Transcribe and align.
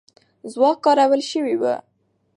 ځواک 0.53 0.77
کارول 0.85 1.21
سوی 1.31 1.55
وو. 1.61 1.73